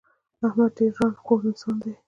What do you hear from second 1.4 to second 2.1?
انسان دی.